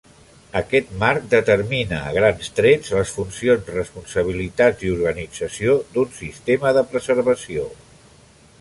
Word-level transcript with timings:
Aquest 0.59 0.87
marc 1.01 1.25
determina, 1.33 1.99
a 2.05 2.13
grans 2.15 2.49
trets, 2.59 2.89
les 2.99 3.13
funcions, 3.17 3.69
responsabilitats 3.75 4.89
i 4.89 4.93
organització 4.97 5.77
d'un 5.99 6.11
sistema 6.23 6.73
de 6.79 6.85
preservació. 6.95 7.71